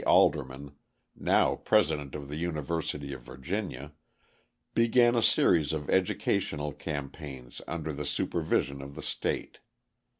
[0.07, 0.71] Alderman,
[1.15, 3.93] now president of the University of Virginia,
[4.73, 9.59] began a series of educational campaigns under the supervision of the state.